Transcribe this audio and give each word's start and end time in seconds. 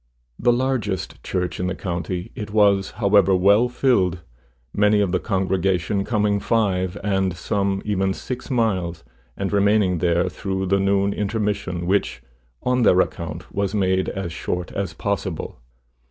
The 0.39 0.51
largest 0.51 1.21
church 1.23 1.59
in 1.59 1.67
the 1.67 1.75
county, 1.75 2.31
it 2.33 2.49
was, 2.49 2.89
however, 2.97 3.35
well 3.35 3.69
filled, 3.69 4.23
many 4.73 4.99
of 4.99 5.11
the 5.11 5.19
congregation 5.19 6.03
coming 6.05 6.39
five 6.39 6.97
and 7.03 7.37
some 7.37 7.83
even 7.85 8.11
six 8.15 8.49
miles, 8.49 9.03
and 9.37 9.53
remaining 9.53 9.99
there 9.99 10.27
through 10.27 10.65
the 10.65 10.79
noon 10.79 11.13
intermission, 11.13 11.85
which, 11.85 12.23
on 12.63 12.81
their 12.81 12.99
account, 12.99 13.53
was 13.53 13.75
made 13.75 14.09
as 14.09 14.33
short 14.33 14.71
as 14.71 14.95
possible. 14.95 15.59